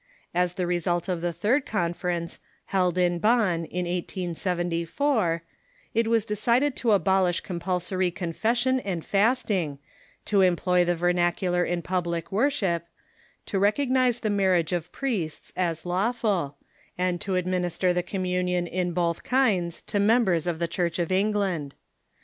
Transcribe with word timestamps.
As 0.33 0.53
the 0.55 0.65
result 0.65 1.07
of 1.07 1.21
the 1.21 1.31
third 1.31 1.63
conference, 1.63 2.39
held 2.65 2.97
in 2.97 3.19
Bonn, 3.19 3.65
in 3.65 3.85
1874, 3.85 5.43
it 5.93 6.07
was 6.07 6.25
decided 6.25 6.75
to 6.77 6.93
abolish 6.93 7.41
compulsory 7.41 8.09
confession 8.09 8.79
and 8.79 9.05
fasting, 9.05 9.77
to 10.25 10.41
era 10.41 10.55
ploy 10.55 10.83
the 10.83 10.95
vernacular 10.95 11.63
in 11.63 11.83
public 11.83 12.31
worship, 12.31 12.87
to 13.45 13.59
recognize 13.59 14.21
the 14.21 14.31
mar 14.31 14.53
riage 14.55 14.75
of 14.75 14.91
priests 14.91 15.53
as 15.55 15.85
lawful, 15.85 16.57
and 16.97 17.21
to 17.21 17.35
administer 17.35 17.93
the 17.93 18.01
Communion 18.01 18.65
in 18.65 18.93
both 18.93 19.23
kinds 19.23 19.83
to 19.83 19.99
members 19.99 20.47
of 20.47 20.57
the 20.57 20.67
Church 20.67 20.97
of 20.97 21.11
England. 21.11 21.75